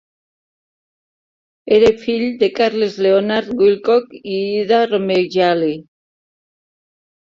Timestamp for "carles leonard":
2.61-3.55